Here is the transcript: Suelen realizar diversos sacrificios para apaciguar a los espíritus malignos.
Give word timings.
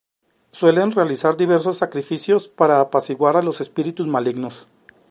Suelen 0.49 0.93
realizar 0.93 1.37
diversos 1.37 1.77
sacrificios 1.77 2.47
para 2.49 2.79
apaciguar 2.81 3.37
a 3.37 3.43
los 3.43 3.61
espíritus 3.61 4.07
malignos. 4.07 4.67